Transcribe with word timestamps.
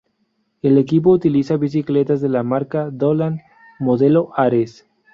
El 0.63 0.79
equipo 0.79 1.11
utiliza 1.11 1.57
bicicletas 1.57 2.21
de 2.21 2.29
la 2.29 2.41
marca 2.41 2.89
Dolan, 2.89 3.39
modelo 3.79 4.31
Ares. 4.35 4.83